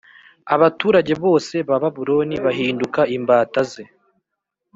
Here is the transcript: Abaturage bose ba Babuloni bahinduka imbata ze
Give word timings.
Abaturage 0.55 1.13
bose 1.23 1.55
ba 1.67 1.75
Babuloni 1.83 2.35
bahinduka 2.45 3.01
imbata 3.15 3.61
ze 3.71 3.83